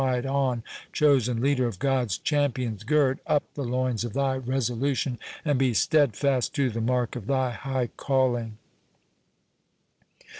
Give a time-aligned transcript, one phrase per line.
[0.01, 2.83] ride on, chosen leader of God's champions!
[2.83, 7.51] gird up the loins of thy resolution, and be steadfast to the mark of thy
[7.51, 8.57] high calling."